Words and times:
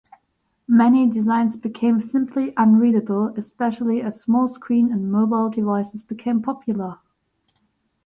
Many 0.67 1.07
designs 1.11 1.55
became 1.55 2.01
simply 2.01 2.55
unreadable, 2.57 3.35
especially 3.37 4.01
as 4.01 4.19
small-screen 4.19 4.91
and 4.91 5.11
mobile 5.11 5.51
devices 5.51 6.01
became 6.01 6.41
popular. 6.41 6.97